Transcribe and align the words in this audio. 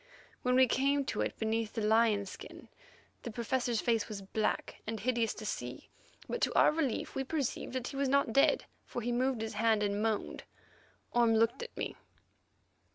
When 0.41 0.55
we 0.55 0.65
came 0.67 1.05
to 1.05 1.21
it 1.21 1.37
beneath 1.37 1.73
the 1.73 1.81
lion 1.83 2.25
skin, 2.25 2.69
the 3.21 3.29
Professor's 3.29 3.81
face 3.81 4.07
was 4.09 4.23
black 4.23 4.81
and 4.87 4.99
hideous 4.99 5.35
to 5.35 5.45
see, 5.45 5.91
but, 6.27 6.41
to 6.41 6.53
our 6.55 6.71
relief, 6.71 7.13
we 7.13 7.23
perceived 7.23 7.73
that 7.73 7.89
he 7.89 7.95
was 7.95 8.09
not 8.09 8.33
dead, 8.33 8.65
for 8.83 9.03
he 9.03 9.11
moved 9.11 9.41
his 9.41 9.53
hand 9.53 9.83
and 9.83 10.01
moaned. 10.01 10.43
Orme 11.11 11.35
looked 11.35 11.61
at 11.61 11.77
me. 11.77 11.95